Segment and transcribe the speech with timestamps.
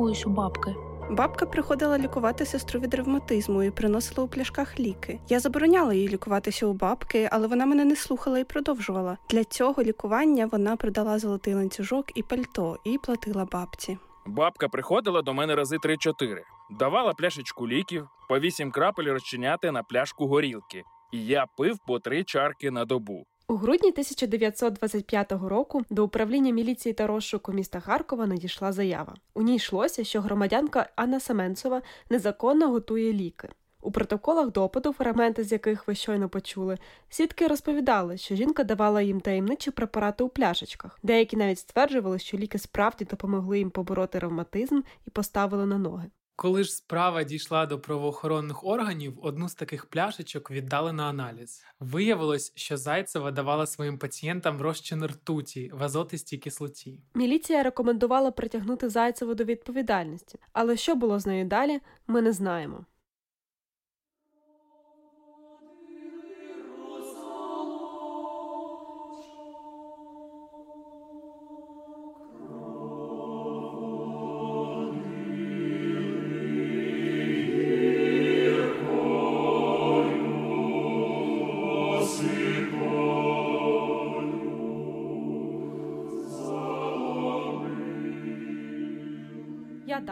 [0.00, 0.74] я у бабки.
[1.10, 5.20] Бабка приходила лікувати сестру від ревматизму і приносила у пляшках ліки.
[5.28, 9.18] Я забороняла їй лікуватися у бабки, але вона мене не слухала і продовжувала.
[9.30, 13.98] Для цього лікування вона продала золотий ланцюжок і пальто і платила бабці.
[14.26, 16.38] Бабка приходила до мене рази 3-4.
[16.70, 20.82] Давала пляшечку ліків, по 8 крапель розчиняти на пляшку горілки.
[21.12, 23.24] І я пив по три чарки на добу.
[23.50, 29.14] У грудні 1925 року до управління міліції та розшуку міста Харкова надійшла заява.
[29.34, 33.48] У ній йшлося, що громадянка Анна Семенцева незаконно готує ліки.
[33.80, 39.20] У протоколах допиту, фрагменти з яких ви щойно почули, свідки розповідали, що жінка давала їм
[39.20, 40.98] таємничі препарати у пляшечках.
[41.02, 46.10] Деякі навіть стверджували, що ліки справді допомогли їм побороти ревматизм і поставили на ноги.
[46.40, 51.64] Коли ж справа дійшла до правоохоронних органів, одну з таких пляшечок віддали на аналіз.
[51.80, 57.00] Виявилось, що Зайцева давала своїм пацієнтам розчин ртуті в азотистій кислоті.
[57.14, 62.84] Міліція рекомендувала притягнути Зайцеву до відповідальності, але що було з нею далі, ми не знаємо.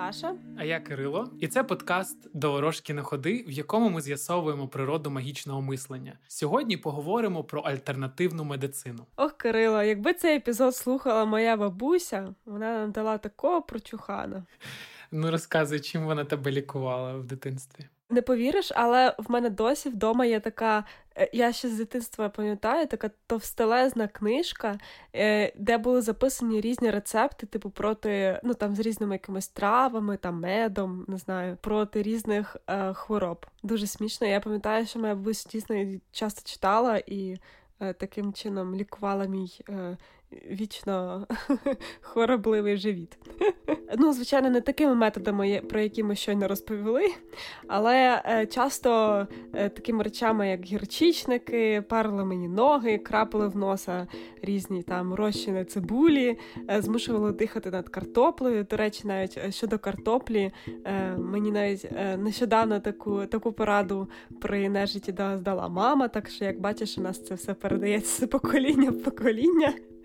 [0.07, 0.35] Я Даша.
[0.59, 5.63] А я Кирило, і це подкаст Доворожки на ходи, в якому ми з'ясовуємо природу магічного
[5.63, 6.19] мислення.
[6.29, 9.07] Сьогодні поговоримо про альтернативну медицину.
[9.17, 14.47] Ох, Кирило, якби цей епізод слухала моя бабуся, вона нам дала такого прочухана.
[15.11, 17.85] Ну розказуй, чим вона тебе лікувала в дитинстві.
[18.11, 20.85] Не повіриш, але в мене досі вдома є така.
[21.17, 24.79] е, Я ще з дитинства пам'ятаю, така товстелезна книжка,
[25.15, 30.41] е, де були записані різні рецепти, типу проти, ну там з різними якимись травами, там
[30.41, 33.47] медом, не знаю, проти різних е, хвороб.
[33.63, 34.27] Дуже смішно.
[34.27, 37.37] Я пам'ятаю, що моя бабуся дійсно часто читала і
[37.81, 39.97] е, таким чином лікувала мій е,
[40.51, 41.27] вічно
[42.01, 43.19] хворобливий живіт.
[43.99, 47.03] Ну, звичайно, не такими методами, про які ми щойно розповіли,
[47.69, 49.21] але е, часто
[49.55, 54.07] е, такими речами, як гірчичники, парили мені ноги, крапили в носа
[54.43, 56.39] різні там розчини цибулі,
[56.71, 58.67] е, змушували дихати над картоплею.
[58.71, 60.53] До речі, навіть щодо картоплі,
[61.19, 61.87] мені навіть
[62.19, 64.09] нещодавно таку, таку пораду
[64.41, 68.29] при нежиті да- здала мама, так що, як бачиш, у нас це все передається з
[68.29, 69.73] покоління в покоління.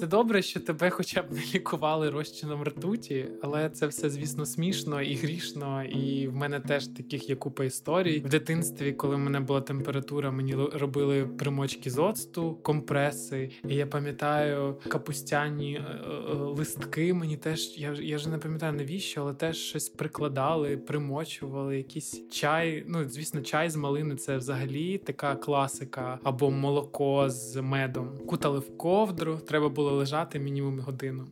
[0.00, 5.02] Це добре, що тебе хоча б не лікували розчином ртуті, але це все, звісно, смішно
[5.02, 5.84] і грішно.
[5.84, 8.18] І в мене теж таких є купа історій.
[8.18, 13.50] В дитинстві, коли в мене була температура, мені робили примочки з оцту, компреси.
[13.68, 17.14] І я пам'ятаю капустяні е, е, листки.
[17.14, 22.84] Мені теж я, я вже не пам'ятаю навіщо, але теж щось прикладали, примочували, якийсь чай.
[22.88, 28.18] Ну, звісно, чай з малини це взагалі така класика, або молоко з медом.
[28.26, 31.26] Кутали в ковдру, треба було лежати мінімум годину.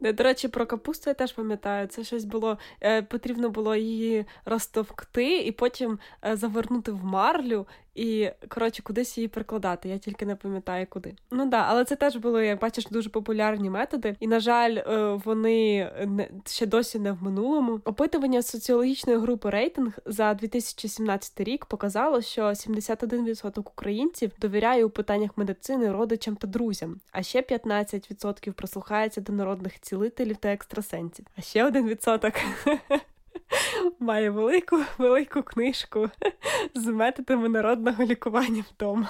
[0.00, 1.86] До речі, про капусту я теж пам'ятаю.
[1.86, 8.30] Це щось було е, потрібно було її розтовкти і потім е, завернути в марлю і
[8.48, 9.88] коротше кудись її прикладати.
[9.88, 11.14] Я тільки не пам'ятаю куди.
[11.30, 14.16] Ну да, але це теж були, як бачиш, дуже популярні методи.
[14.20, 15.90] І на жаль, е, вони
[16.46, 17.80] ще досі не в минулому.
[17.84, 25.92] Опитування соціологічної групи рейтинг за 2017 рік показало, що 71% українців довіряє у питаннях медицини
[25.92, 28.52] родичам та друзям, а ще 15%
[29.04, 31.26] прислухається до народних цілителів та екстрасенсів.
[31.38, 32.34] А ще один відсоток.
[34.00, 36.10] має велику велику книжку
[36.74, 39.08] з методами народного лікування вдома.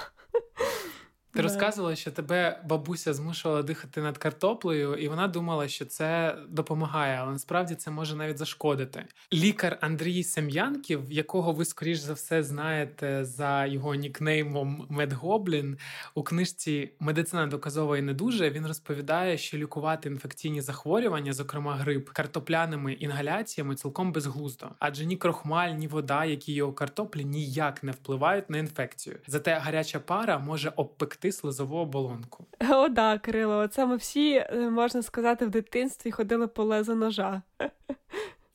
[1.35, 1.47] Ти Да.
[1.47, 7.31] розказувала, що тебе бабуся змушувала дихати над картоплею, і вона думала, що це допомагає, але
[7.31, 9.05] насправді це може навіть зашкодити.
[9.33, 15.77] Лікар Андрій Сем'янків, якого ви скоріш за все знаєте за його нікнеймом Медгоблін,
[16.15, 22.09] у книжці Медицина доказова і не дуже він розповідає, що лікувати інфекційні захворювання, зокрема грип,
[22.09, 27.91] картопляними інгаляціями цілком безглуздо, адже ні крохмаль, ні вода, які є у картоплі, ніяк не
[27.91, 29.17] впливають на інфекцію.
[29.27, 32.45] Зате гаряча пара може обпекти слизову оболонку.
[32.71, 37.41] О, да, Кирило, це ми всі, е, можна сказати, в дитинстві ходили по лезу ножа.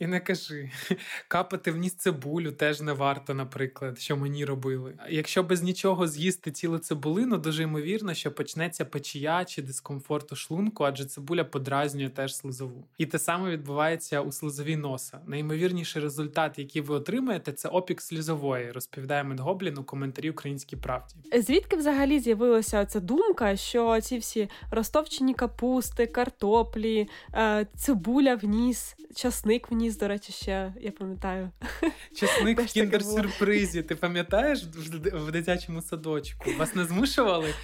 [0.00, 0.70] І не кажи.
[1.28, 4.94] Капати в ніс цибулю теж не варто, наприклад, що мені робили.
[5.10, 10.84] Якщо без нічого з'їсти цілу цибулину, дуже ймовірно, що почнеться печія чи дискомфорт у шлунку,
[10.84, 12.88] адже цибуля подразнює теж слизову.
[12.98, 15.20] І те саме відбувається у слизовій носа.
[15.26, 21.14] Найімовірніший результат, який ви отримаєте, це опік слізової, розповідає Медгоблін у коментарі Українській правді.
[21.42, 28.96] Звідки взагалі з'явилася ця думка, що ці всі ростовчені капусти, картоплі, е, цибуля в ніс,
[29.14, 31.50] часник в ніс, до речі, ще я пам'ятаю.
[32.14, 33.82] Часник в кіндер-сюрпризі.
[33.82, 34.64] Ти пам'ятаєш
[35.12, 36.50] в дитячому садочку?
[36.58, 37.54] Вас не змушували?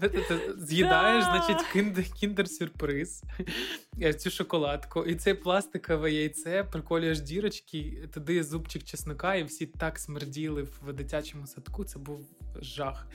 [0.56, 3.22] З'їдаєш, значить, кіндер- кіндер-сюрприз,
[4.02, 9.98] е, цю шоколадку, і це пластикове яйце, проколюєш дірочки, туди зубчик часника, і всі так
[9.98, 11.84] смерділи в дитячому садку.
[11.84, 12.20] Це був
[12.62, 13.06] жах.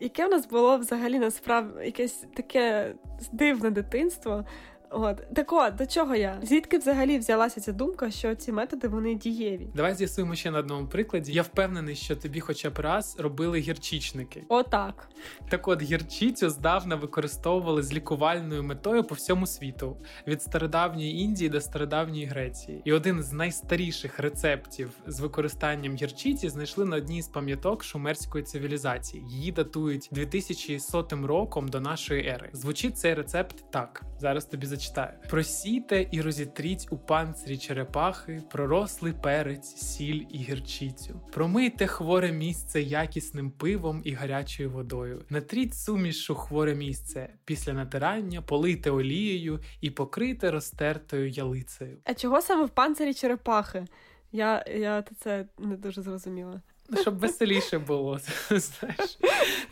[0.00, 2.94] Яке в нас було взагалі насправді якесь таке
[3.32, 4.44] дивне дитинство.
[4.90, 6.38] От так от, до чого я?
[6.42, 9.68] Звідки взагалі взялася ця думка, що ці методи вони дієві?
[9.74, 11.32] Давай з'ясуємо ще на одному прикладі.
[11.32, 14.44] Я впевнений, що тобі хоча б раз робили гірчичники.
[14.48, 15.08] Отак.
[15.48, 19.96] Так от гірчицю здавна використовували з лікувальною метою по всьому світу
[20.26, 22.82] від стародавньої Індії до стародавньої Греції.
[22.84, 29.24] І один з найстаріших рецептів з використанням гірчиці знайшли на одній з пам'яток шумерської цивілізації.
[29.28, 32.50] Її датують 2100 роком до нашої ери.
[32.52, 34.02] Звучить цей рецепт так.
[34.18, 35.12] Зараз тобі зачитаю.
[35.30, 41.20] Просійте і розітріть у панцирі черепахи, пророслий перець, сіль і гірчицю.
[41.32, 45.24] Промийте хворе місце якісним пивом і гарячою водою.
[45.30, 47.28] Натріть суміш у хворе місце.
[47.44, 51.98] Після натирання полийте олією і покрийте розтертою ялицею.
[52.04, 53.84] А чого саме в панцирі черепахи?
[54.32, 56.62] Я, я це не дуже зрозуміла.
[57.00, 58.18] Щоб веселіше було,
[58.50, 59.18] знаєш,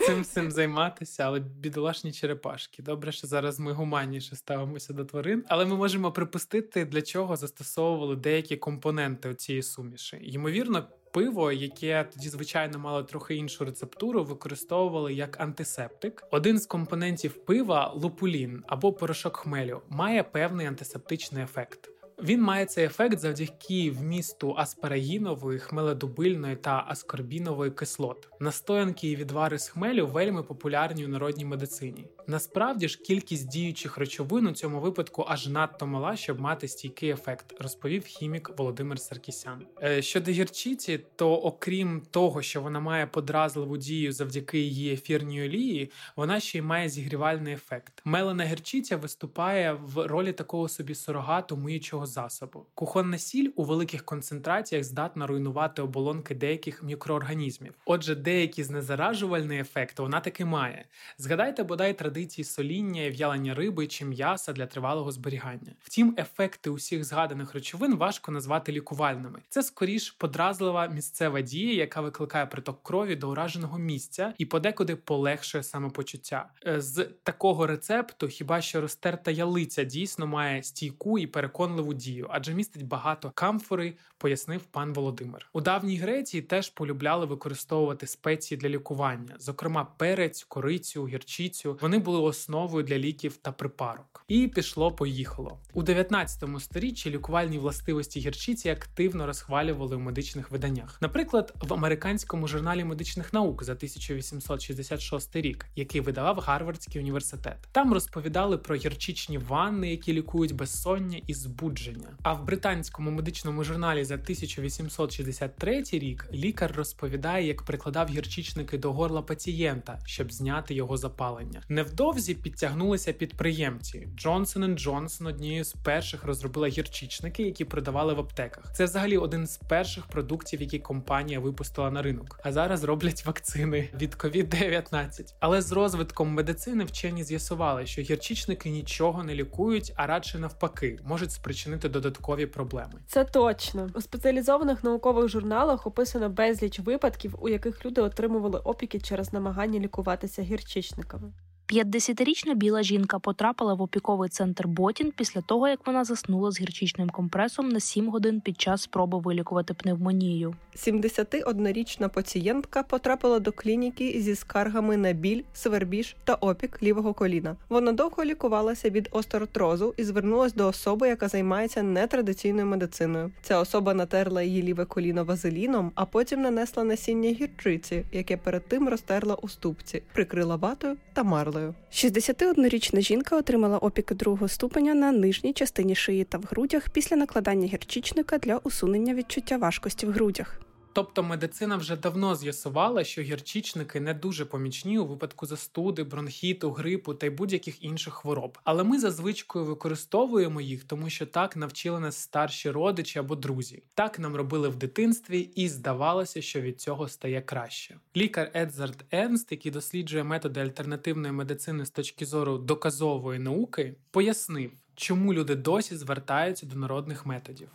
[0.07, 2.83] цим всім займатися, але бідолашні черепашки.
[2.83, 8.17] Добре, що зараз ми гуманніше ставимося до тварин, але ми можемо припустити, для чого застосовували
[8.17, 10.19] деякі компоненти цієї суміші.
[10.23, 10.89] Ймовірно.
[11.13, 16.25] Пиво, яке тоді звичайно мало трохи іншу рецептуру, використовували як антисептик.
[16.31, 21.94] Один з компонентів пива лупулін або порошок хмелю має певний антисептичний ефект.
[22.23, 28.29] Він має цей ефект завдяки вмісту аспарагінової, хмеледубильної та аскорбінової кислот.
[28.41, 32.07] Настоянки і відвари з хмелю вельми популярні у народній медицині.
[32.27, 37.55] Насправді ж кількість діючих речовин у цьому випадку аж надто мала, щоб мати стійкий ефект,
[37.61, 39.67] розповів хімік Володимир Саркісян.
[39.83, 45.91] Е, щодо гірчиці, то окрім того, що вона має подразливу дію завдяки її ефірній олії,
[46.17, 48.03] вона ще й має зігрівальний ефект.
[48.05, 52.67] Мелена гірчиця виступає в ролі такого собі сурогату миючого засобу.
[52.75, 57.75] Кухонна сіль у великих концентраціях здатна руйнувати оболонки деяких мікроорганізмів.
[57.85, 60.85] Отже, деякі знезаражувальний ефект вона таки має.
[61.19, 65.73] Згадайте бодай традиції соління і в'ялення риби чи м'яса для тривалого зберігання.
[65.81, 69.39] Втім, ефекти усіх згаданих речовин важко назвати лікувальними.
[69.49, 75.65] Це скоріш подразлива місцева дія, яка викликає приток крові до ураженого місця і подекуди полегшує
[75.65, 76.49] самопочуття.
[76.67, 82.55] Е, З такого рецепту хіба що розтерта ялиця дійсно має стійку і переконливу дію, адже
[82.55, 85.49] містить багато камфори, пояснив пан Володимир.
[85.53, 91.79] У давній Греції теж полюбляли використовувати спеції для лікування, зокрема перець, корицю, гірчицю.
[91.81, 94.25] Вони були основою для ліків та припарок.
[94.29, 97.11] І пішло поїхало у 19 сторіччі.
[97.11, 100.99] Лікувальні властивості гірчиці активно розхвалювали у медичних виданнях.
[101.01, 107.57] Наприклад, в американському журналі медичних наук за 1866 рік, який видавав Гарвардський університет.
[107.73, 112.09] Там розповідали про гірчичні ванни, які лікують безсоння і збудження.
[112.23, 119.23] А в британському медичному журналі за 1863 рік лікар розповідає, як прикладав гірчичники до горла
[119.23, 121.63] пацієнта, щоб зняти його запалення.
[121.95, 124.09] Невдовзі підтягнулися підприємці.
[124.25, 128.73] Johnson Johnson однією з перших розробила гірчичники, які продавали в аптеках.
[128.75, 132.41] Це взагалі один з перших продуктів, які компанія випустила на ринок.
[132.45, 135.35] А зараз роблять вакцини від COVID-19.
[135.41, 141.33] Але з розвитком медицини вчені з'ясували, що гірчичники нічого не лікують, а радше навпаки можуть
[141.33, 142.95] спричинити додаткові проблеми.
[143.07, 149.33] Це точно у спеціалізованих наукових журналах описано безліч випадків, у яких люди отримували опіки через
[149.33, 151.33] намагання лікуватися гірчичниками.
[151.69, 157.11] 50-річна біла жінка потрапила в опіковий центр Ботін після того, як вона заснула з гірчичним
[157.11, 160.55] компресом на 7 годин під час спроби вилікувати пневмонію.
[160.77, 167.57] 71-річна пацієнтка потрапила до клініки зі скаргами на біль, свербіж та опік лівого коліна.
[167.69, 173.31] Вона довго лікувалася від остеотрозу і звернулася до особи, яка займається нетрадиційною медициною.
[173.43, 178.89] Ця особа натерла її ліве коліно вазеліном, а потім нанесла насіння гірчиці, яке перед тим
[178.89, 181.54] розтерла у ступці, прикрила ватою та марлею.
[181.55, 181.75] Силою.
[181.93, 187.67] 61-річна жінка отримала опіки другого ступеня на нижній частині шиї та в грудях після накладання
[187.67, 190.61] гірчичника для усунення відчуття важкості в грудях.
[190.95, 197.15] Тобто медицина вже давно з'ясувала, що гірчичники не дуже помічні у випадку застуди, бронхіту, грипу
[197.15, 198.59] та й будь-яких інших хвороб.
[198.65, 203.83] Але ми за звичкою використовуємо їх, тому що так навчили нас старші родичі або друзі.
[203.95, 207.97] Так нам робили в дитинстві, і здавалося, що від цього стає краще.
[208.17, 215.35] Лікар Едзард Енст, який досліджує методи альтернативної медицини з точки зору доказової науки, пояснив, чому
[215.35, 217.69] люди досі звертаються до народних методів.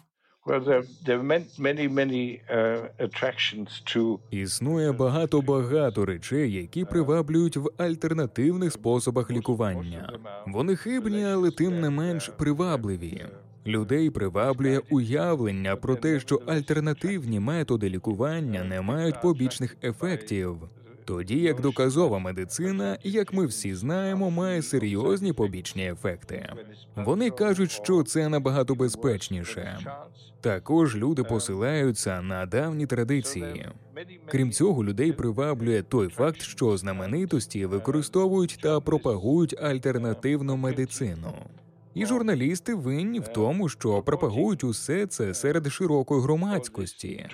[0.49, 0.83] Uh,
[4.31, 10.13] Існує багато багато речей, які приваблюють в альтернативних способах лікування.
[10.47, 13.25] Вони хибні, але тим не менш привабливі.
[13.67, 20.57] Людей приваблює уявлення про те, що альтернативні методи лікування не мають побічних ефектів.
[21.09, 26.53] Тоді як доказова медицина, як ми всі знаємо, має серйозні побічні ефекти.
[26.95, 29.79] Вони кажуть, що це набагато безпечніше.
[30.41, 33.65] Також люди посилаються на давні традиції.
[34.25, 41.33] Крім цього, людей приваблює той факт, що знаменитості використовують та пропагують альтернативну медицину.
[41.93, 47.25] І журналісти винні в тому, що пропагують усе це серед широкої громадськості.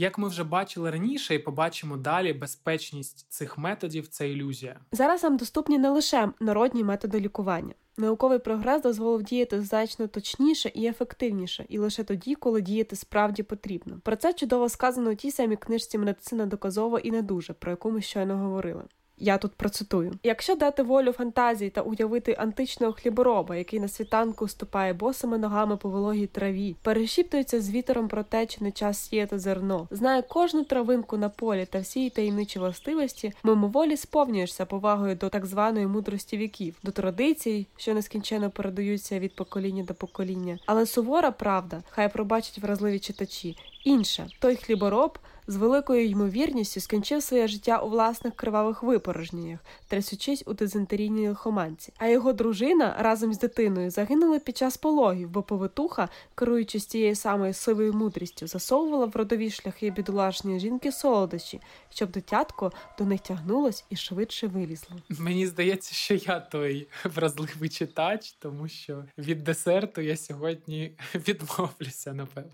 [0.00, 4.80] Як ми вже бачили раніше, і побачимо далі, безпечність цих методів це ілюзія.
[4.92, 7.74] Зараз нам доступні не лише народні методи лікування.
[7.96, 14.00] Науковий прогрес дозволив діяти значно точніше і ефективніше, і лише тоді, коли діяти справді потрібно.
[14.04, 17.90] Про це чудово сказано у тій самій книжці Медицина доказова і не дуже, про яку
[17.90, 18.82] ми щойно говорили.
[19.20, 24.92] Я тут процитую: якщо дати волю фантазії та уявити античного хлібороба, який на світанку ступає
[24.92, 29.88] босими ногами по вологій траві, перешіптується з вітером про те, чи не час сіяти зерно,
[29.90, 35.46] знає кожну травинку на полі та всі її таємничі властивості, мимоволі сповнюєшся повагою до так
[35.46, 40.58] званої мудрості віків, до традицій, що нескінченно передаються від покоління до покоління.
[40.66, 43.56] Але сувора правда, хай пробачать вразливі читачі.
[43.84, 45.18] Інша той хлібороб
[45.48, 51.92] з великою ймовірністю скінчив своє життя у власних кривавих випорожненнях, трясучись у дизентерійній лихоманці.
[51.98, 57.54] А його дружина разом з дитиною загинули під час пологів, бо повитуха, керуючись тією самою
[57.54, 63.96] сивою мудрістю, засовувала в родові шляхи бідолашньої жінки солодощі, щоб дитятко до них тягнулось і
[63.96, 64.96] швидше вилізло.
[65.08, 72.52] Мені здається, що я той вразливий читач, тому що від десерту я сьогодні відмовлюся, напевно.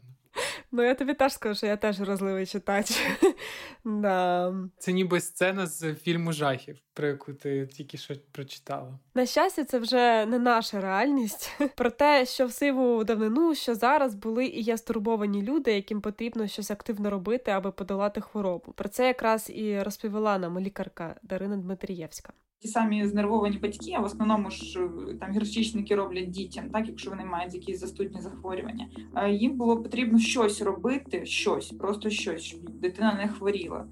[0.77, 3.03] Ну я тобі теж скажу, що я теж розливий читач.
[3.85, 4.55] да.
[4.79, 8.99] Це ніби сцена з фільму жахів, про яку ти тільки що прочитала.
[9.17, 11.53] На щастя, це вже не наша реальність.
[11.77, 16.47] Про те, що в сиву давнину, що зараз були і є стурбовані люди, яким потрібно
[16.47, 18.73] щось активно робити, аби подолати хворобу.
[18.73, 22.33] Про це якраз і розповіла нам лікарка Дарина Дмитрієвська.
[22.65, 27.11] Ті самі знервовані батьки, а в основному ж е, там гірчичники роблять дітям, так якщо
[27.11, 28.89] вони мають якісь застудні захворювання.
[29.31, 33.87] Їм було потрібно щось робити, щось, просто щось, щоб дитина не хворіла.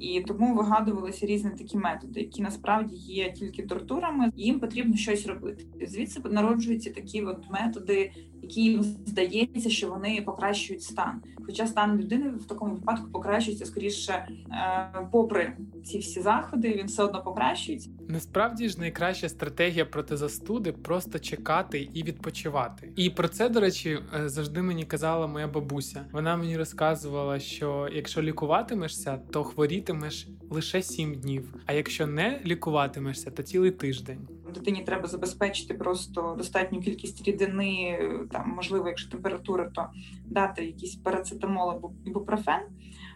[0.00, 4.32] І тому вигадувалися різні такі методи, які насправді є тільки тортурами.
[4.36, 5.64] Їм потрібно щось робити.
[5.86, 11.22] Звідси народжуються такі от методи, які їм здається, що вони покращують стан.
[11.46, 17.02] Хоча стан людини в такому випадку покращується скоріше, е, попри ці всі заходи, він все
[17.02, 17.90] одно покращується.
[18.08, 22.92] Насправді ж найкраща стратегія проти застуди просто чекати і відпочивати.
[22.96, 26.06] І про це, до речі, е, завжди мені казала моя бабуся.
[26.12, 31.54] Вона мені розказувала, що якщо лікуватимешся, то хворітимеш лише 7 днів.
[31.66, 34.28] А якщо не лікуватимешся, то цілий тиждень.
[34.54, 37.98] Дитині треба забезпечити просто достатню кількість рідини.
[38.32, 39.86] Там, можливо, якщо температура, то
[40.26, 42.60] дати якийсь парацетамол або ібупрофен.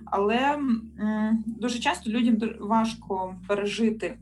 [0.05, 0.59] Але
[1.47, 4.19] дуже часто людям важко пережити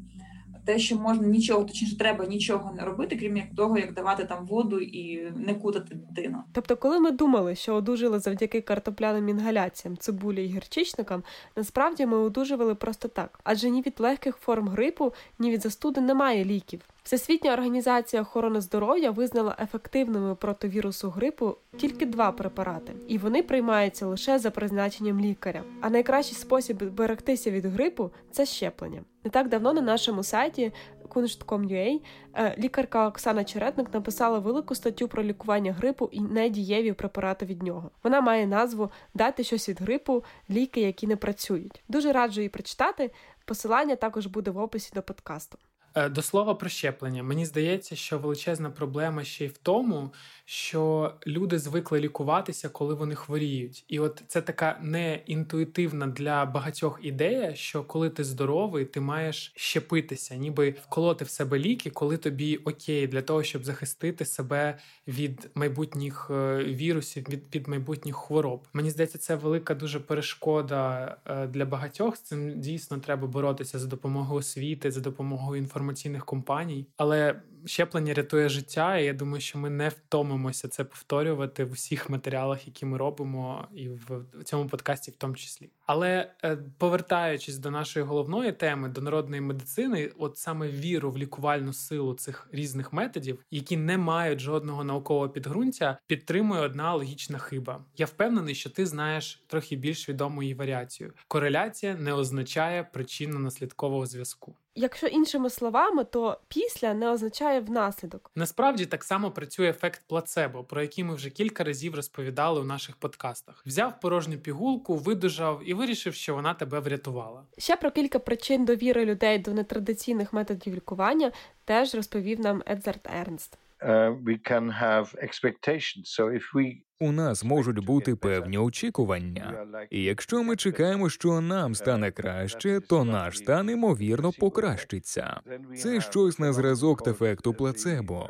[0.65, 4.47] те, що можна нічого, точніше, треба нічого не робити, крім як того, як давати там
[4.47, 6.39] воду і не кутати дитину.
[6.53, 11.23] Тобто, коли ми думали, що одужали завдяки картопляним інгаляціям, цибулі і гірчичникам,
[11.57, 16.45] насправді ми одужували просто так, адже ні від легких форм грипу, ні від застуди немає
[16.45, 16.81] ліків.
[17.03, 24.07] Всесвітня організація охорони здоров'я визнала ефективними проти вірусу грипу тільки два препарати, і вони приймаються
[24.07, 25.63] лише за призначенням лікаря.
[25.81, 29.03] А найкращий спосіб берегтися від грипу це щеплення.
[29.25, 30.73] Не так давно на нашому сайті
[31.11, 32.01] kunst.com.ua
[32.35, 37.91] е, лікарка Оксана Черетник написала велику статтю про лікування грипу і недієві препарати від нього.
[38.03, 41.83] Вона має назву Дати щось від грипу, ліки, які не працюють.
[41.89, 43.11] Дуже раджу її прочитати.
[43.45, 45.59] Посилання також буде в описі до подкасту.
[45.95, 50.13] Е, до слова про щеплення, мені здається, що величезна проблема ще й в тому,
[50.45, 53.85] що люди звикли лікуватися, коли вони хворіють.
[53.89, 60.37] І от це така неінтуїтивна для багатьох ідея, що коли ти здоровий, ти маєш щепитися,
[60.37, 64.79] ніби вколоти в себе ліки, коли тобі окей, для того, щоб захистити себе
[65.09, 68.67] від майбутніх е, вірусів, від від майбутніх хвороб.
[68.73, 72.17] Мені здається, це велика дуже перешкода е, для багатьох.
[72.17, 76.87] З цим дійсно треба боротися за допомогою освіти, за допомогою інформаційних компаній.
[76.97, 82.11] Але щеплення рятує життя, і я думаю, що ми не втомимося це повторювати в усіх
[82.11, 85.71] матеріалах, які ми робимо, і в цьому подкасті, в тому числі.
[85.87, 91.73] Але е, повертаючись до нашої головної теми, до народної медицини, от саме віру в лікувальну
[91.73, 97.85] силу цих різних методів, які не мають жодного наукового підґрунтя, підтримує одна логічна хиба.
[97.97, 101.13] Я впевнений, що ти знаєш трохи більш відому її варіацію.
[101.29, 104.57] Кореляція не означає причинно-наслідкового зв'язку.
[104.81, 108.31] Якщо іншими словами, то після не означає внаслідок.
[108.35, 112.97] Насправді так само працює ефект плацебо, про який ми вже кілька разів розповідали у наших
[112.97, 113.63] подкастах.
[113.67, 117.43] Взяв порожню пігулку, видужав і вирішив, що вона тебе врятувала.
[117.59, 121.33] Ще про кілька причин довіри людей до нетрадиційних методів лікування
[121.65, 123.59] теж розповів нам Едзард Ернст.
[123.81, 126.05] Uh, we can have expectations.
[126.19, 126.67] So if we
[127.01, 133.05] у нас можуть бути певні очікування, і якщо ми чекаємо, що нам стане краще, то
[133.05, 135.41] наш стан ймовірно покращиться.
[135.77, 138.29] Це щось на зразок ефекту плацебо.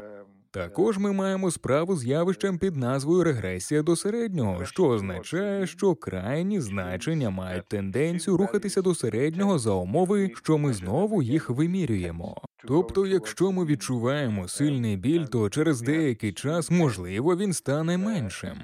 [0.52, 6.60] Також ми маємо справу з явищем під назвою регресія до середнього, що означає, що крайні
[6.60, 12.42] значення мають тенденцію рухатися до середнього за умови, що ми знову їх вимірюємо.
[12.66, 18.58] Тобто, якщо ми відчуваємо сильний біль, то через деякий час можливо він стане меншим.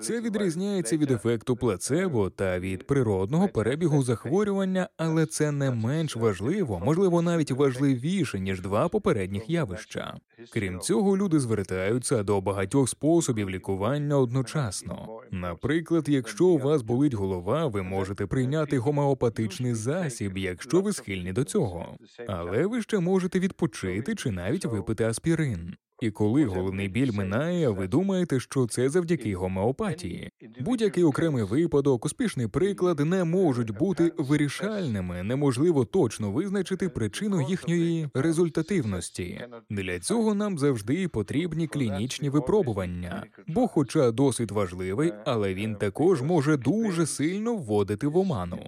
[0.00, 6.82] Це відрізняється від ефекту плацебо та від природного перебігу захворювання, але це не менш важливо,
[6.84, 10.16] можливо, навіть важливіше ніж два попередніх явища.
[10.52, 15.08] Крім цього, люди звертаються до багатьох способів лікування одночасно.
[15.30, 21.44] Наприклад, якщо у вас болить голова, ви можете прийняти гомеопатичний засіб, якщо ви схильні до
[21.44, 21.96] цього,
[22.28, 25.74] але ви ще можете відпочити чи навіть випити аспірин.
[26.00, 30.30] І коли головний біль минає, ви думаєте, що це завдяки гомеопатії.
[30.60, 39.40] Будь-який окремий випадок, успішний приклад не можуть бути вирішальними, неможливо точно визначити причину їхньої результативності.
[39.70, 46.56] Для цього нам завжди потрібні клінічні випробування, бо, хоча досить важливий, але він також може
[46.56, 48.58] дуже сильно вводити в оману.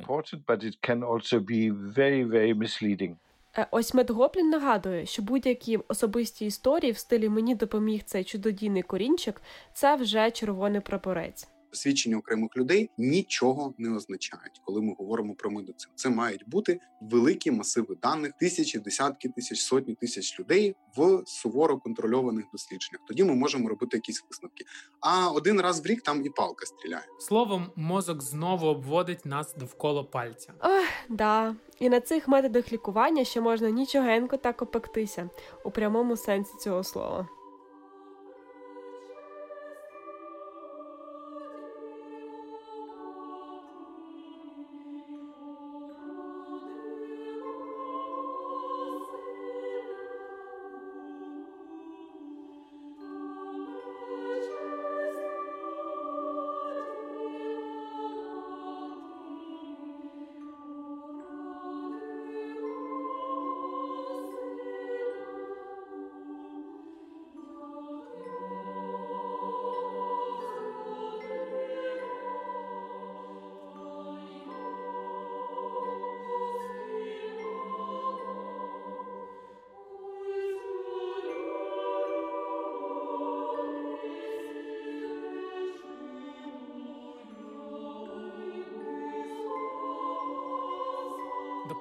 [3.58, 9.42] Е, ось Медгоплін нагадує, що будь-які особисті історії в стилі мені допоміг цей чудодійний корінчик
[9.74, 15.92] це вже червоний прапорець свідчення окремих людей нічого не означають, коли ми говоримо про медицину.
[15.94, 22.44] Це мають бути великі масиви даних, тисячі, десятки тисяч, сотні тисяч людей в суворо контрольованих
[22.52, 23.00] дослідженнях.
[23.08, 24.64] Тоді ми можемо робити якісь висновки.
[25.00, 27.06] А один раз в рік там і палка стріляє.
[27.18, 30.52] Словом, мозок знову обводить нас довкола пальця.
[30.60, 31.56] Ох, да.
[31.78, 35.30] І на цих методах лікування ще можна нічогенько так опектися
[35.64, 37.28] у прямому сенсі цього слова.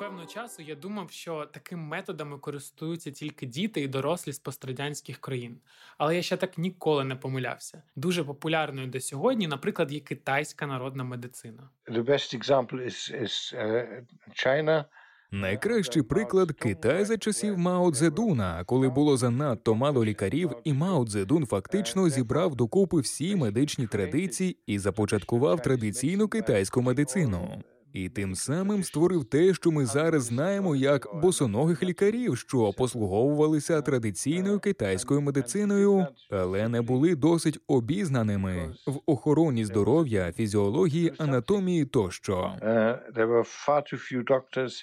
[0.01, 5.57] Певного часу я думав, що таким методами користуються тільки діти і дорослі з пострадянських країн.
[5.97, 7.83] Але я ще так ніколи не помилявся.
[7.95, 11.69] Дуже популярною до сьогодні, наприклад, є китайська народна медицина.
[11.87, 14.03] The best example is, is uh,
[14.45, 14.85] China.
[15.31, 21.45] Найкращий приклад Китай за часів Мао Цзедуна, коли було занадто мало лікарів, і Мао Цзедун
[21.45, 27.63] фактично зібрав докупи всі медичні традиції і започаткував традиційну китайську медицину.
[27.93, 34.59] І тим самим створив те, що ми зараз знаємо як босоногих лікарів, що послуговувалися традиційною
[34.59, 42.53] китайською медициною, але не були досить обізнаними в охороні здоров'я, фізіології, анатомії тощо.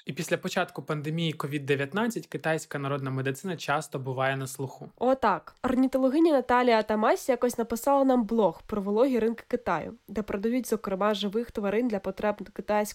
[0.07, 4.88] І після початку пандемії COVID-19 китайська народна медицина часто буває на слуху.
[4.97, 11.14] Отак, орнітологиня Наталія Тамась якось написала нам блог про вологі ринки Китаю, де продають зокрема
[11.14, 12.35] живих тварин для потреб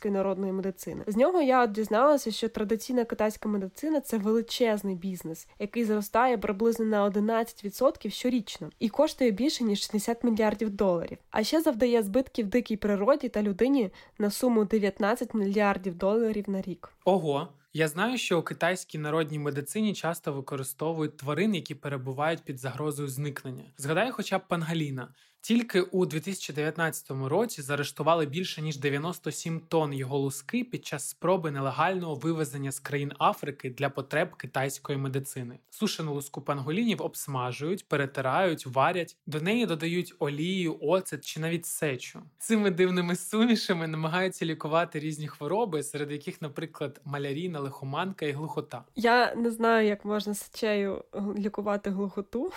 [0.04, 1.04] китайської народної медицини.
[1.08, 7.10] З нього я дізналася, що традиційна китайська медицина це величезний бізнес, який зростає приблизно на
[7.10, 11.18] 11% щорічно і коштує більше ніж 60 мільярдів доларів.
[11.32, 16.90] А ще завдає збитків дикій природі та людині на суму 19 мільярдів доларів на рік.
[17.06, 17.48] Ого.
[17.76, 23.64] Я знаю, що у китайській народній медицині часто використовують тварин, які перебувають під загрозою зникнення.
[23.78, 25.08] Згадай, хоча б пангаліна.
[25.44, 32.16] Тільки у 2019 році заарештували більше ніж 97 тонн його луски під час спроби нелегального
[32.16, 35.60] вивезення з країн Африки для потреб китайської медицини.
[35.70, 42.22] Сушену луску панголінів обсмажують, перетирають, варять, до неї додають олію, оцет чи навіть сечу.
[42.38, 48.84] Цими дивними сумішами намагаються лікувати різні хвороби, серед яких, наприклад, малярійна, лихоманка і глухота.
[48.96, 51.04] Я не знаю, як можна сечею
[51.38, 52.52] лікувати глухоту.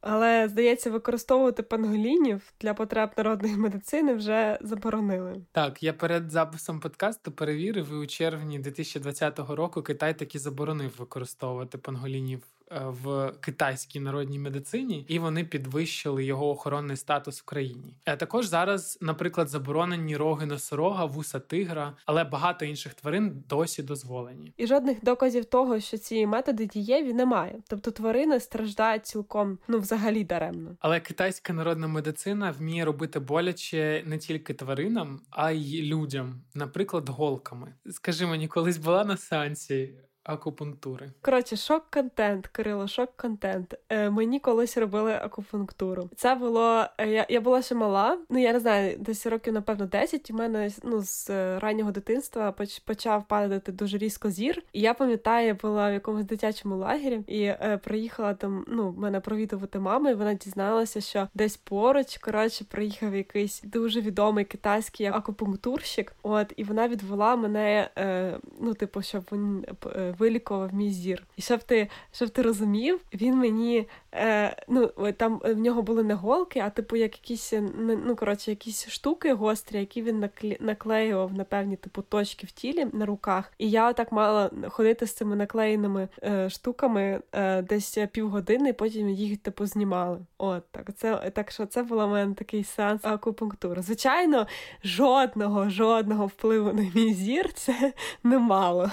[0.00, 5.42] Але здається, використовувати панголінів для потреб народної медицини вже заборонили.
[5.52, 11.78] Так, я перед записом подкасту перевірив і у червні 2020 року Китай таки заборонив використовувати
[11.78, 17.94] панголінів в китайській народній медицині, і вони підвищили його охоронний статус в країні.
[18.04, 24.52] А також зараз, наприклад, заборонені роги носорога, вуса тигра, але багато інших тварин досі дозволені.
[24.56, 27.58] І жодних доказів того, що ці методи дієві, немає.
[27.68, 30.76] Тобто тварини страждають цілком, ну взагалі даремно.
[30.80, 37.74] Але китайська народна медицина вміє робити боляче не тільки тваринам, а й людям, наприклад, голками.
[37.90, 41.10] Скажи мені, колись була на сеансі акупунктури.
[41.22, 43.74] Коротше, шок-контент, Кирило, шок-контент.
[43.88, 46.10] Е, Мені колись робили акупунктуру.
[46.16, 46.84] Це було.
[46.98, 50.30] Е, я я була ще мала, ну я не знаю, десь років, напевно, 10.
[50.30, 52.54] У мене ну, з раннього дитинства
[52.84, 54.62] почав падати дуже різко зір.
[54.72, 59.20] І я пам'ятаю, я була в якомусь дитячому лагері і е, приїхала там, ну, мене
[59.20, 66.12] провідувати мама, і вона дізналася, що десь поруч, коротше, приїхав якийсь дуже відомий китайський акупунктурщик.
[66.22, 69.64] От, і вона відвела мене, е, ну, типу, щоб він.
[69.86, 71.26] Е, вилікував мій зір.
[71.36, 76.14] І щоб ти щоб ти розумів, він мені е, ну там в нього були не
[76.14, 80.28] голки, а типу як якісь ну коротше, якісь штуки гострі, які він
[80.60, 83.52] наклеював на певні типу точки в тілі на руках.
[83.58, 89.08] І я так мала ходити з цими наклеєними е, штуками е, десь півгодини, і потім
[89.08, 90.18] їх типу знімали.
[90.38, 90.94] От так.
[90.96, 93.82] Це так, що це був у мене такий сеанс акупунктури.
[93.82, 94.46] Звичайно,
[94.84, 97.92] жодного, жодного впливу на мій зір це
[98.22, 98.90] не мало.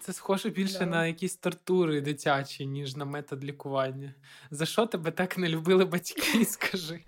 [0.00, 0.86] Це схоже більше да.
[0.86, 4.14] на якісь тортури дитячі, ніж на метод лікування.
[4.50, 6.44] За що тебе так не любили батьки?
[6.44, 7.00] Скажи.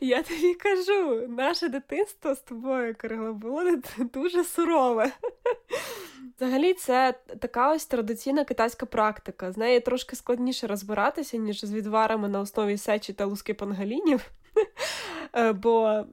[0.00, 3.62] Я тобі кажу, наше дитинство з тобою, Кирило, було
[3.98, 5.12] дуже сурове.
[6.36, 9.52] Взагалі, це така ось традиційна китайська практика.
[9.52, 14.30] З нею трошки складніше розбиратися, ніж з відварами на основі сечі та луски пангалінів.
[15.36, 16.04] Е, бо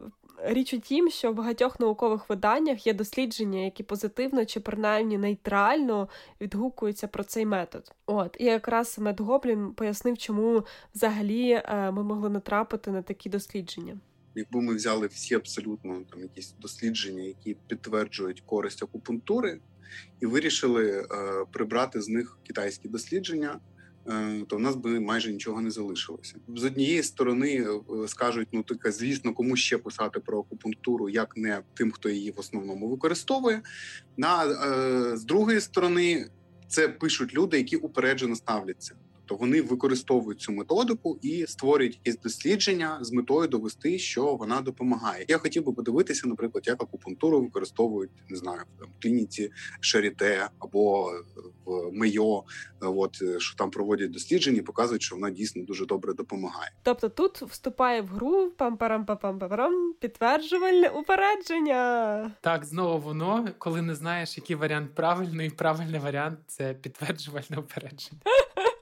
[0.43, 6.09] Річ у тім, що в багатьох наукових виданнях є дослідження, які позитивно чи принаймні нейтрально
[6.41, 7.91] відгукуються про цей метод.
[8.05, 13.97] От і якраз Медгоблін пояснив, чому взагалі е, ми могли натрапити на такі дослідження.
[14.35, 19.59] Якби ми взяли всі абсолютно там якісь дослідження, які підтверджують користь акупунктури,
[20.19, 21.05] і вирішили е,
[21.51, 23.59] прибрати з них китайські дослідження.
[24.09, 26.35] Е, то в нас би майже нічого не залишилося.
[26.55, 27.67] З однієї сторони
[28.03, 32.31] е, скажуть, ну таке, звісно, кому ще писати про акупунктуру, як не тим, хто її
[32.31, 33.61] в основному використовує.
[34.17, 36.29] На е, з другої сторони,
[36.67, 38.95] це пишуть люди, які упереджено ставляться.
[39.27, 45.25] Тобто вони використовують цю методику і створюють якісь дослідження з метою довести, що вона допомагає.
[45.27, 51.11] Я хотів би подивитися, наприклад, як акупунктуру використовують не знаю в клініці Шаріте або
[51.65, 52.43] в Мейо,
[52.81, 56.71] от що там проводять дослідження, і показують, що вона дійсно дуже добре допомагає.
[56.83, 62.31] Тобто тут вступає в гру пам-парам пам парам підтверджувальне упередження.
[62.41, 68.21] Так, знову воно, коли не знаєш, який варіант правильний, правильний варіант це підтверджувальне упередження.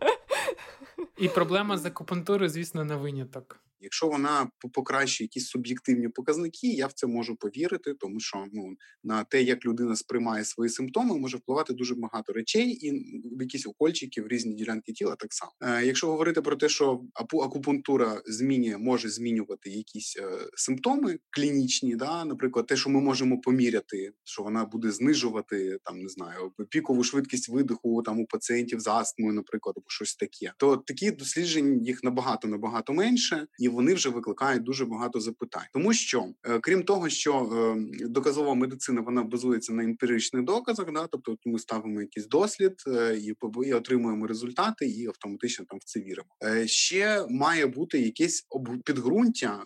[1.17, 3.59] І проблема з акупунктурою, звісно, не виняток.
[3.79, 9.23] Якщо вона покращує якісь суб'єктивні показники, я в це можу повірити, тому що ну на
[9.23, 12.91] те, як людина сприймає свої симптоми, може впливати дуже багато речей, і
[13.37, 15.51] в якісь укольчики в різні ділянки тіла так само.
[15.61, 22.25] Е, Якщо говорити про те, що акупунктура змінює, може змінювати якісь е, симптоми клінічні, да,
[22.25, 27.49] наприклад, те, що ми можемо поміряти, що вона буде знижувати там, не знаю, пікову швидкість
[27.49, 32.47] видиху там у пацієнтів з астмою, наприклад, або щось таке, то такі досліджень їх набагато
[32.47, 37.33] набагато менше, і вони вже викликають дуже багато запитань, тому що е, крім того, що
[37.33, 43.17] е, доказова медицина вона базується на емпіричних доказах, да, тобто ми ставимо якийсь дослід е,
[43.65, 46.29] і отримуємо результати, і автоматично там в це віримо.
[46.65, 48.47] Ще має бути якесь
[48.85, 49.63] підґрунтя,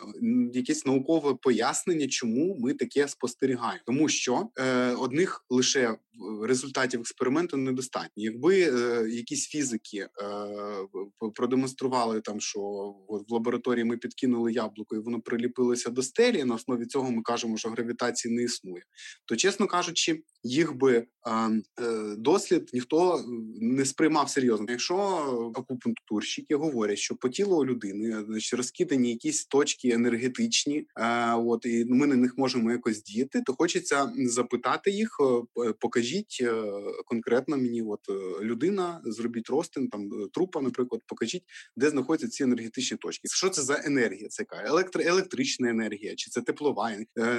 [0.54, 4.50] якесь наукове пояснення, чому ми таке спостерігаємо, тому що
[4.98, 5.96] одних лише
[6.44, 8.24] результатів експерименту недостатньо.
[8.24, 10.10] Якби е, якісь фізики е,
[11.36, 12.60] продемонстрували там, що
[13.08, 16.44] от в лабораторії ми підкинули яблуко, і воно приліпилося до стелі.
[16.44, 18.84] На основі цього ми кажемо, що гравітації не існує.
[19.26, 21.06] То, чесно кажучи, їх би е,
[22.18, 23.26] дослід ніхто
[23.62, 24.66] не сприймав серйозно.
[24.70, 24.96] Якщо
[25.56, 32.08] акупунктурщики говорять, що по тілу людини значить, розкидані якісь точки енергетичні, е, от і ми
[32.08, 35.18] на них можемо якось діяти, то хочеться запитати їх,
[35.66, 35.74] е,
[36.10, 36.64] покажіть е,
[37.06, 41.44] конкретно мені, от е, людина, зробіть ростин там трупа, наприклад, покажіть,
[41.76, 43.28] де знаходяться ці енергетичні точки.
[43.28, 44.28] Що це за енергія?
[44.28, 46.92] Це яка електро електрична енергія, чи це теплова?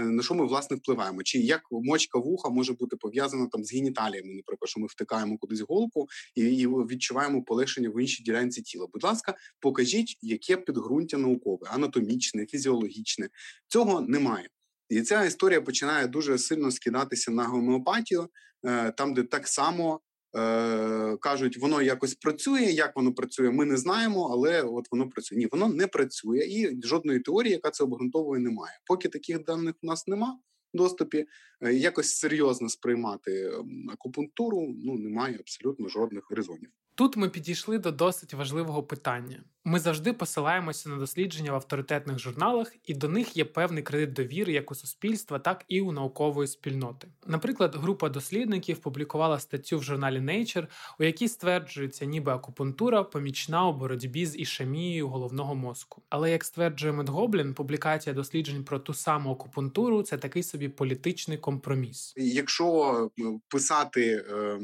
[0.04, 1.22] На що ми власне впливаємо?
[1.22, 4.35] Чи як мочка вуха може бути пов'язана там з геніталіями?
[4.35, 8.87] Наприклад, що ми втикаємо кудись голку і, і відчуваємо полегшення в іншій ділянці тіла.
[8.92, 13.28] Будь ласка, покажіть, яке підґрунтя наукове, анатомічне, фізіологічне.
[13.68, 14.48] Цього немає.
[14.90, 18.29] І ця історія починає дуже сильно скидатися на гомеопатію,
[18.66, 20.00] е, там, де так само
[20.37, 22.62] е, кажуть, воно якось працює.
[22.62, 25.38] Як воно працює, ми не знаємо, але от воно працює.
[25.38, 28.79] Ні, воно не працює, і жодної теорії, яка це обґрунтовує, немає.
[28.87, 30.38] Поки таких даних у нас нема
[30.74, 31.26] в доступі,
[31.61, 33.53] е, якось серйозно сприймати
[33.92, 36.70] акупунктуру ну немає абсолютно жодних резонів.
[36.94, 39.42] Тут ми підійшли до досить важливого питання.
[39.64, 44.53] Ми завжди посилаємося на дослідження в авторитетних журналах, і до них є певний кредит довіри
[44.53, 47.09] як у суспільства, так і у наукової спільноти.
[47.27, 50.66] Наприклад, група дослідників публікувала статтю в журналі Nature,
[51.01, 56.03] у якій стверджується, ніби акупунктура помічна у боротьбі з ішемією головного мозку.
[56.09, 62.14] Але як стверджує Медгоблін, публікація досліджень про ту саму акупунктуру це такий собі політичний компроміс.
[62.16, 63.11] Якщо
[63.49, 64.59] писати е,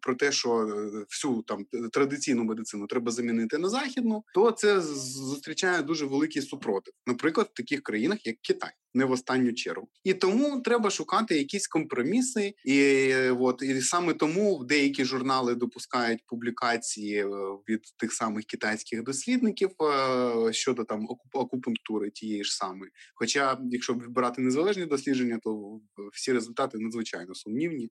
[0.00, 3.68] про те, що е, всю там традиційну медицину треба замінити на
[4.04, 9.10] західну, то це зустрічає дуже великий супротив, наприклад, в таких країнах, як Китай не в
[9.10, 9.88] останню чергу.
[10.04, 17.18] І тому треба шукати якісь компроміси, і от і саме тому деякі журнали допускають публікації
[17.18, 17.26] е,
[17.68, 22.90] від тих самих китайських дослідників е, щодо там акупунктури тієї ж самої.
[23.14, 25.80] Хоча, якщо вибирати незалежні дослідження, то
[26.12, 27.90] всі результати надзвичайно сумнівні.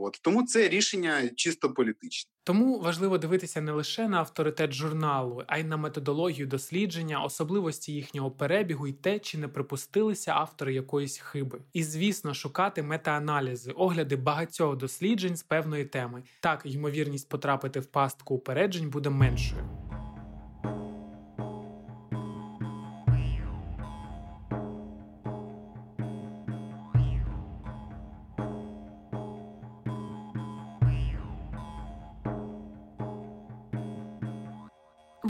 [0.00, 2.30] От тому це рішення чисто політичне.
[2.44, 8.30] Тому важливо дивитися не лише на авторитет журналу, а й на методологію дослідження, особливості їхнього
[8.30, 11.58] перебігу і те, чи не припустилися автори якоїсь хиби.
[11.72, 16.22] І звісно, шукати метааналізи, огляди багатьох досліджень з певної теми.
[16.40, 19.85] Так ймовірність потрапити в пастку упереджень буде меншою.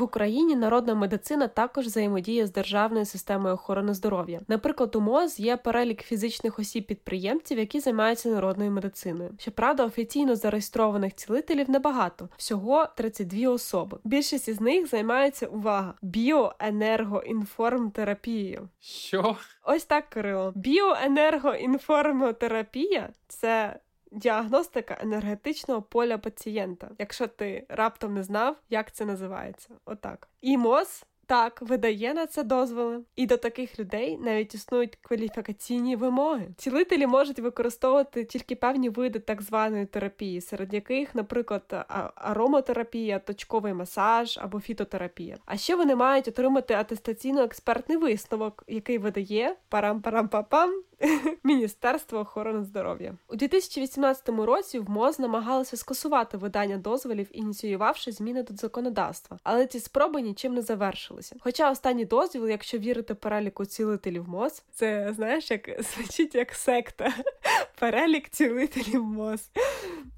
[0.07, 4.40] Україні народна медицина також взаємодіє з державною системою охорони здоров'я.
[4.49, 9.31] Наприклад, у МОЗ є перелік фізичних осіб-підприємців, які займаються народною медициною.
[9.38, 13.99] Щоправда, офіційно зареєстрованих цілителів небагато, всього 32 особи.
[14.05, 18.69] Більшість із них займаються увага біоенергоінформтерапією.
[18.81, 19.37] Що?
[19.64, 20.53] Ось так, Кирило.
[20.55, 23.79] Біоенергоінформотерапія це
[24.16, 29.68] Діагностика енергетичного поля пацієнта, якщо ти раптом не знав, як це називається.
[29.85, 30.29] Отак.
[30.40, 36.48] І МОЗ так, видає на це дозволи, і до таких людей навіть існують кваліфікаційні вимоги.
[36.57, 44.38] Цілителі можуть використовувати тільки певні види так званої терапії, серед яких, наприклад, аромотерапія, точковий масаж
[44.38, 45.37] або фітотерапія.
[45.46, 50.70] А ще вони мають отримати атестаційно-експертний висновок, який видає парам-парам-папам
[51.45, 58.55] Міністерство охорони здоров'я у 2018 році в МОЗ намагалися скасувати видання дозволів, ініціювавши зміни до
[58.55, 61.37] законодавства, але ці спроби нічим не завершилися.
[61.41, 67.13] Хоча останній дозвіл, якщо вірити переліку цілителів МОЗ, це знаєш, як звучить як секта.
[67.81, 69.51] Перелік цілителів МОЗ.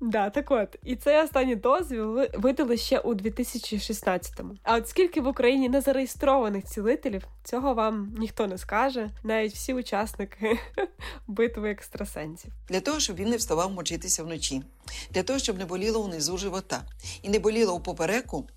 [0.00, 4.54] Да, так от, і цей останній дозвіл видали ще у 2016-му.
[4.62, 10.58] А от скільки в Україні незареєстрованих цілителів, цього вам ніхто не скаже, навіть всі учасники
[11.26, 12.50] битви екстрасенсів.
[12.68, 14.62] Для того, щоб він не вставав мочитися вночі,
[15.10, 16.82] для того, щоб не боліло унизу живота
[17.22, 18.48] і не боліло у попереку.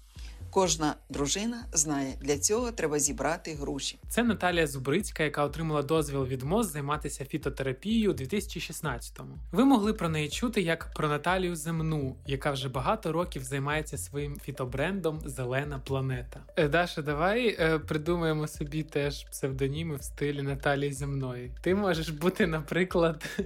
[0.51, 3.99] Кожна дружина знає, для цього треба зібрати гроші.
[4.09, 9.37] Це Наталія Зубрицька, яка отримала дозвіл від МОЗ займатися фітотерапією у 2016-му.
[9.51, 14.39] Ви могли про неї чути як про Наталію Земну, яка вже багато років займається своїм
[14.39, 16.39] фітобрендом Зелена планета.
[16.55, 21.51] Е, Даша, давай е, придумаємо собі теж псевдоніми в стилі Наталії Земної.
[21.61, 23.39] Ти можеш бути, наприклад,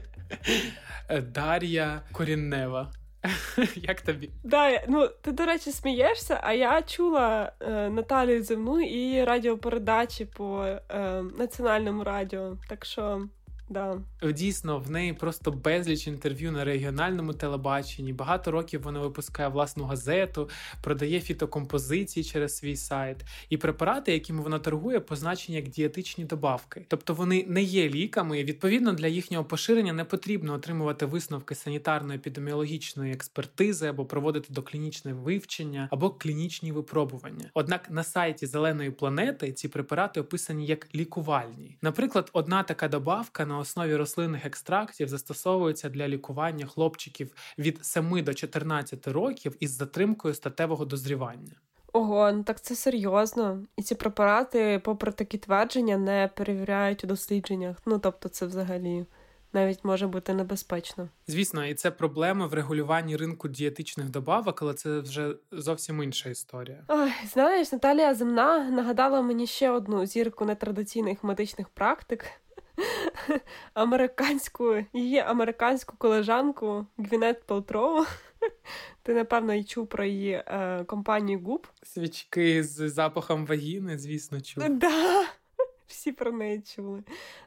[1.33, 2.91] Дар'я Коріннева.
[3.75, 4.29] Як тобі?
[4.43, 10.63] Да, ну ти, до речі, смієшся, а я чула е, Наталію Земну і радіопередачі по
[10.63, 10.81] е,
[11.37, 12.57] національному радіо.
[12.69, 13.27] Так що
[13.69, 14.01] Да.
[14.33, 18.13] Дійсно, в неї просто безліч інтерв'ю на регіональному телебаченні.
[18.13, 20.49] Багато років вона випускає власну газету,
[20.81, 23.17] продає фітокомпозиції через свій сайт.
[23.49, 26.85] І препарати, якими вона торгує, позначені як дієтичні добавки.
[26.87, 28.39] Тобто вони не є ліками.
[28.39, 35.87] і Відповідно, для їхнього поширення не потрібно отримувати висновки санітарно-епідеміологічної експертизи або проводити доклінічне вивчення
[35.91, 37.49] або клінічні випробування.
[37.53, 41.77] Однак на сайті зеленої планети ці препарати описані як лікувальні.
[41.81, 48.33] Наприклад, одна така добавка на основі рослинних екстрактів застосовується для лікування хлопчиків від 7 до
[48.33, 51.53] 14 років із затримкою статевого дозрівання.
[51.93, 53.63] Ого, ну так це серйозно.
[53.77, 57.77] І ці препарати, попри такі твердження, не перевіряють у дослідженнях.
[57.85, 59.05] Ну тобто, це взагалі.
[59.53, 61.09] Навіть може бути небезпечно.
[61.27, 66.83] Звісно, і це проблема в регулюванні ринку дієтичних добавок, але це вже зовсім інша історія.
[66.87, 72.25] Ой, знаєш, Наталія Земна нагадала мені ще одну зірку нетрадиційних медичних практик,
[73.73, 78.05] американську її американську колежанку Гвінет Пелтрову.
[79.03, 81.67] Ти, напевно, й чув про її е, компанію Губ.
[81.83, 84.69] Свічки з запахом вагіни, звісно, чув.
[84.69, 85.25] Да.
[85.87, 87.03] Всі про неї чули.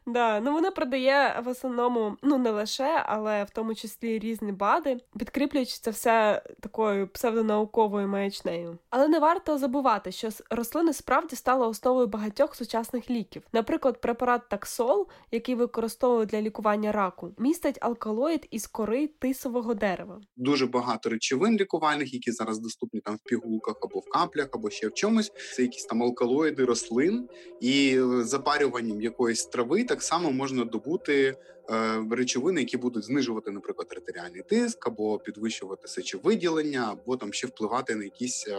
[0.07, 5.01] Да, ну Вона продає в основному, ну не лише, але в тому числі різні БАДи,
[5.19, 8.79] підкріплюючи це все такою псевдонауковою маячнею.
[8.91, 13.43] Але не варто забувати, що рослини справді стали основою багатьох сучасних ліків.
[13.53, 20.21] Наприклад, препарат таксол, який використовують для лікування раку, містить алкалоїд із кори тисового дерева.
[20.37, 24.89] Дуже багато речовин лікувальних, які зараз доступні там в пігулках або в каплях, або ще
[24.89, 25.33] в чомусь.
[25.57, 27.29] Це якісь там алкалоїди рослин
[27.61, 27.99] і
[28.29, 31.37] запарюванням якоїсь трави так само можна добути
[31.71, 37.95] е, речовини, які будуть знижувати, наприклад, артеріальний тиск, або підвищувати сечовиділення, або там ще впливати
[37.95, 38.57] на якісь е,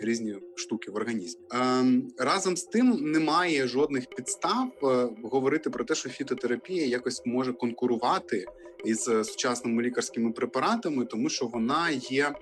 [0.00, 1.42] різні штуки в організмі.
[1.54, 1.84] Е,
[2.18, 4.68] разом з тим немає жодних підстав
[5.22, 8.46] говорити про те, що фітотерапія якось може конкурувати
[8.84, 12.34] із сучасними лікарськими препаратами, тому що вона є.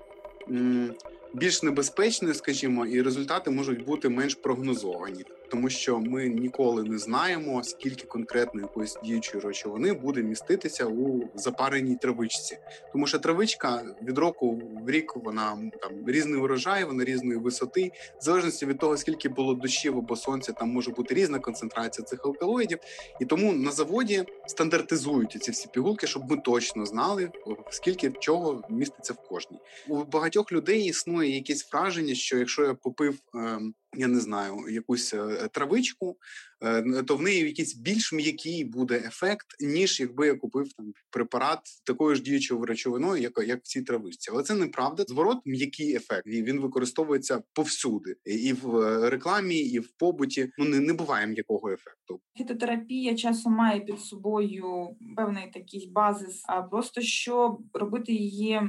[1.34, 7.62] Більш небезпечною, скажімо, і результати можуть бути менш прогнозовані тому що ми ніколи не знаємо,
[7.64, 12.58] скільки конкретно якоїсь діючої речовини буде міститися у запареній травичці,
[12.92, 18.24] тому що травичка від року в рік вона там різний урожай, вона різної висоти, в
[18.24, 22.78] залежності від того, скільки було дощів або сонця, там може бути різна концентрація цих алкалоїдів,
[23.20, 27.30] і тому на заводі стандартизують ці всі пігулки, щоб ми точно знали,
[27.70, 29.58] скільки чого міститься в кожній.
[29.88, 33.18] У багатьох людей існує якесь враження, що якщо я попив.
[33.34, 36.16] Ем, я не знаю, якусь е, травичку,
[36.62, 41.58] е, то в неї якийсь більш м'який буде ефект, ніж якби я купив там препарат
[41.84, 44.30] такою ж діючою речовиною, як як в цій травичці.
[44.32, 45.04] Але це неправда.
[45.08, 46.26] Зворот м'який ефект.
[46.26, 50.52] Він використовується повсюди, і в е, рекламі, і в побуті.
[50.58, 52.20] Ну не, не буває м'якого ефекту.
[52.38, 58.60] Фітотерапія часом має під собою певний такий базис, а просто щоб робити її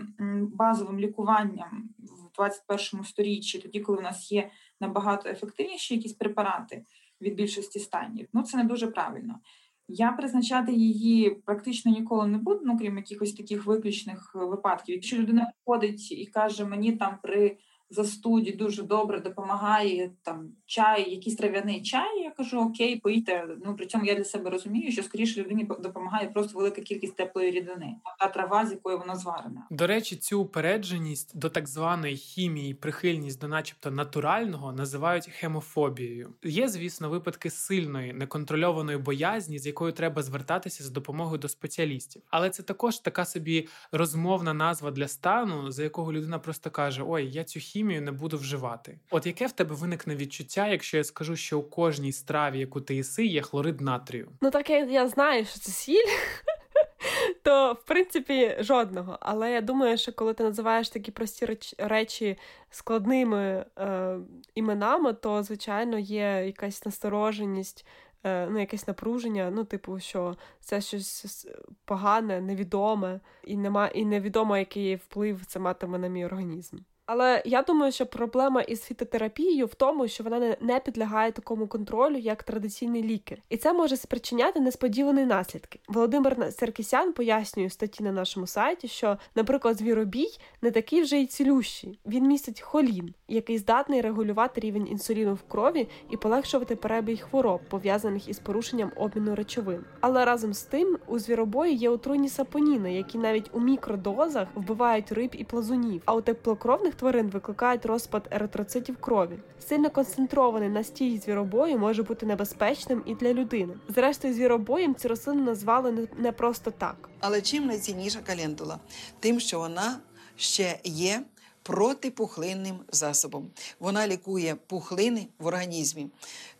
[0.53, 1.89] базовим лікуванням
[2.33, 4.49] в 21 сторіччі, тоді коли в нас є
[4.81, 6.85] набагато ефективніші якісь препарати
[7.21, 8.27] від більшості станів.
[8.33, 9.39] Ну це не дуже правильно.
[9.87, 14.95] Я призначати її практично ніколи не буду, ну крім якихось таких виключних випадків.
[14.95, 17.57] Якщо людина приходить і каже, мені там при
[17.89, 22.22] застуді дуже добре допомагає там чай, якийсь трав'яний чай.
[22.37, 23.47] Кажу, окей, поїте.
[23.65, 27.51] Ну при цьому я для себе розумію, що скоріше людині допомагає просто велика кількість теплої
[27.51, 29.67] рідини, та трава, з якої вона зварена.
[29.69, 36.33] До речі, цю упередженість до так званої хімії, прихильність до, начебто, натурального, називають хемофобією.
[36.43, 42.21] Є, звісно, випадки сильної неконтрольованої боязні, з якою треба звертатися за допомогою до спеціалістів.
[42.29, 47.31] Але це також така собі розмовна назва для стану, за якого людина просто каже: Ой,
[47.31, 48.99] я цю хімію не буду вживати.
[49.09, 52.95] От яке в тебе виникне відчуття, якщо я скажу, що у кожній страві, яку ти
[52.95, 54.29] їси, є хлорид натрію?
[54.41, 56.07] Ну так я, я знаю, що це сіль.
[57.43, 59.17] то в принципі жодного.
[59.21, 62.37] Але я думаю, що коли ти називаєш такі прості речі
[62.69, 64.17] складними е,
[64.55, 67.85] іменами, то звичайно є якась настороженість.
[68.25, 71.47] Е, ну, якесь напруження, ну, типу, що це щось
[71.85, 76.77] погане, невідоме, і нема, і невідомо, який вплив це матиме на мій організм.
[77.05, 82.17] Але я думаю, що проблема із фітотерапією в тому, що вона не підлягає такому контролю,
[82.17, 85.79] як традиційні ліки, і це може спричиняти несподівані наслідки.
[85.87, 90.27] Володимир Серкісян пояснює статті на нашому сайті, що, наприклад, звіробій
[90.61, 91.99] не такий вже й цілющий.
[92.05, 98.27] Він містить холін, який здатний регулювати рівень інсуліну в крові і полегшувати перебіг хвороб, пов'язаних
[98.27, 99.85] із порушенням обміну речовин.
[99.99, 105.29] Але разом з тим у звіробої є отруйні сапоніни, які навіть у мікродозах вбивають риб
[105.33, 109.39] і плазунів, а у теплокровних Домашніх тварин викликають розпад еритроцитів крові.
[109.59, 113.73] Сильно концентрований настій звіробою може бути небезпечним і для людини.
[113.89, 117.09] Зрештою, звіробоєм ці рослини назвали не просто так.
[117.19, 118.79] Але чим найцінніша календула?
[119.19, 119.99] Тим, що вона
[120.35, 121.23] ще є
[121.63, 123.47] протипухлинним засобом.
[123.79, 126.07] Вона лікує пухлини в організмі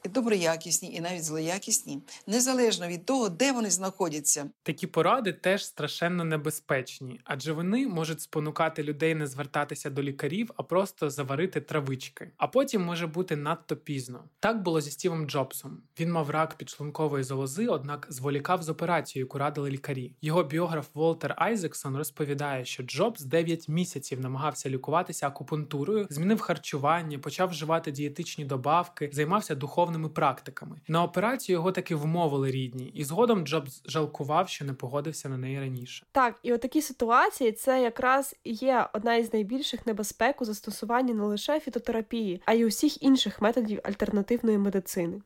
[0.10, 4.50] доброякісні і навіть злоякісні, незалежно від того, де вони знаходяться.
[4.64, 10.64] Такі поради теж страшенно небезпечні, адже вони можуть спонукати людей не звертатися до лікарів, а
[10.64, 12.32] просто заварити травички.
[12.38, 14.24] А потім може бути надто пізно.
[14.40, 15.82] Так було зі Стівом Джобсом.
[16.00, 20.16] Він мав рак підшлункової залози, однак зволікав з операцією, яку радили лікарі.
[20.22, 27.50] Його біограф Волтер Айзексон розповідає, що Джобс 9 місяців намагався лікуватися акупунктурою, змінив харчування, почав
[27.50, 30.76] вживати дієтичні добавки, займався духовним духовними практиками.
[30.88, 35.60] На операцію його таки вмовили рідні, і згодом Джобс жалкував, що не погодився на неї
[35.60, 36.06] раніше.
[36.12, 41.60] Так, і отакі ситуації це якраз є одна із найбільших небезпек у застосуванні не лише
[41.60, 45.22] фітотерапії, а й усіх інших методів альтернативної медицини.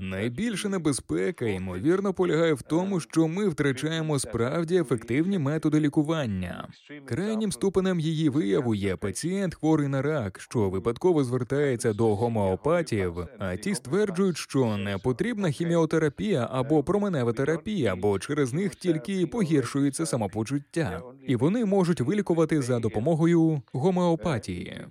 [0.00, 6.68] Найбільша небезпека, ймовірно, полягає в тому, що ми втрачаємо справді ефективні методи лікування.
[7.04, 13.56] Крайнім ступенем її вияву є пацієнт хворий на рак, що випадково звертається до гомеопатів, а
[13.56, 21.02] ті стверджують, що не потрібна хіміотерапія або променева терапія, бо через них тільки погіршується самопочуття,
[21.26, 24.86] і вони можуть вилікувати за допомогою гомеопатії.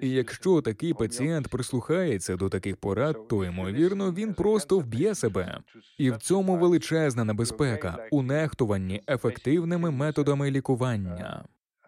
[0.00, 5.58] І якщо такий пацієнт прислухається до таких таких порад, то ймовірно він просто вб'є себе,
[5.98, 11.44] і в цьому величезна небезпека у нехтуванні ефективними методами лікування.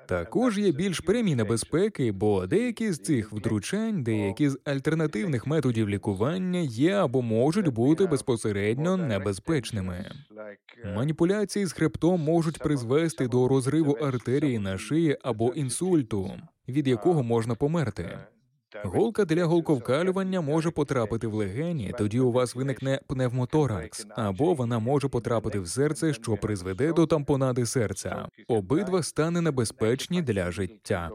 [0.08, 6.58] Також є більш прямі небезпеки, бо деякі з цих втручань, деякі з альтернативних методів лікування
[6.60, 10.04] є або можуть бути безпосередньо небезпечними.
[10.94, 16.32] Маніпуляції з хребтом можуть призвести до розриву артерії на шиї або інсульту,
[16.68, 18.18] від якого можна померти.
[18.84, 25.08] Голка для голковкалювання може потрапити в легені, тоді у вас виникне пневмоторакс, або вона може
[25.08, 28.28] потрапити в серце, що призведе до тампонади серця.
[28.48, 31.10] Обидва стане небезпечні для життя.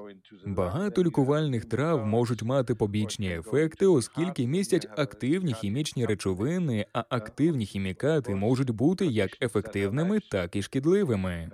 [0.45, 8.35] Багато лікувальних трав можуть мати побічні ефекти, оскільки містять активні хімічні речовини, а активні хімікати
[8.35, 11.51] можуть бути як ефективними, так і шкідливими.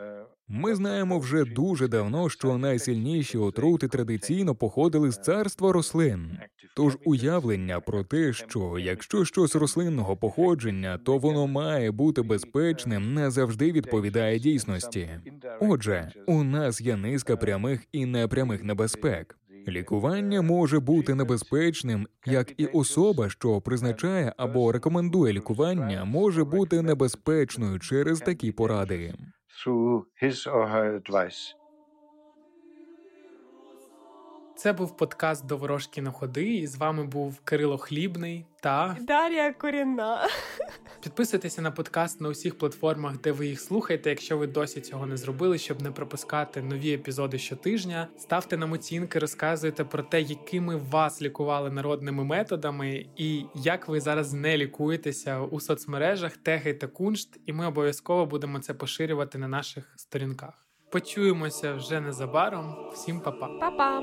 [0.51, 6.37] Ми знаємо вже дуже давно, що найсильніші отрути традиційно походили з царства рослин.
[6.75, 13.31] Тож уявлення про те, що якщо щось рослинного походження, то воно має бути безпечним, не
[13.31, 15.09] завжди відповідає дійсності.
[15.61, 19.37] Отже, у нас є низка прямих і непрямих небезпек.
[19.67, 27.79] Лікування може бути небезпечним, як і особа, що призначає або рекомендує лікування, може бути небезпечною
[27.79, 29.13] через такі поради
[29.61, 31.53] through his or her advice.
[34.59, 36.55] Це був подкаст до ворожки на ходи.
[36.55, 40.27] І з вами був Кирило Хлібний та Дар'я Корінна.
[41.03, 45.17] Підписуйтеся на подкаст на усіх платформах, де ви їх слухаєте, якщо ви досі цього не
[45.17, 48.07] зробили, щоб не пропускати нові епізоди щотижня.
[48.17, 54.33] Ставте нам оцінки, розказуйте про те, якими вас лікували народними методами, і як ви зараз
[54.33, 60.69] не лікуєтеся у соцмережах, тегайте куншт, і ми обов'язково будемо це поширювати на наших сторінках.
[60.91, 62.75] Почуємося вже незабаром.
[62.93, 63.47] Всім па-па.
[63.47, 64.01] Па-па!